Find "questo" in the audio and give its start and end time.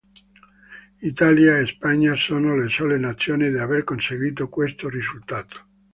4.49-4.89